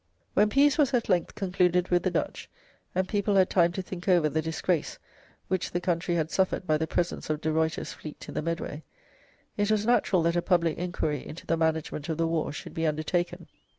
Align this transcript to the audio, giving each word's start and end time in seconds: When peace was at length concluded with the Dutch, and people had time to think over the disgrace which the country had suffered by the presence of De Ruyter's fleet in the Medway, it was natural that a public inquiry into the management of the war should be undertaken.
When 0.33 0.49
peace 0.49 0.79
was 0.79 0.95
at 0.95 1.09
length 1.09 1.35
concluded 1.35 1.89
with 1.89 2.01
the 2.01 2.09
Dutch, 2.09 2.49
and 2.95 3.07
people 3.07 3.35
had 3.35 3.51
time 3.51 3.71
to 3.73 3.83
think 3.83 4.07
over 4.07 4.29
the 4.29 4.41
disgrace 4.41 4.97
which 5.47 5.69
the 5.69 5.79
country 5.79 6.15
had 6.15 6.31
suffered 6.31 6.65
by 6.65 6.79
the 6.79 6.87
presence 6.87 7.29
of 7.29 7.39
De 7.39 7.51
Ruyter's 7.51 7.93
fleet 7.93 8.27
in 8.27 8.33
the 8.33 8.41
Medway, 8.41 8.81
it 9.57 9.69
was 9.69 9.85
natural 9.85 10.23
that 10.23 10.35
a 10.35 10.41
public 10.41 10.79
inquiry 10.79 11.23
into 11.23 11.45
the 11.45 11.55
management 11.55 12.09
of 12.09 12.17
the 12.17 12.25
war 12.25 12.51
should 12.51 12.73
be 12.73 12.87
undertaken. 12.87 13.45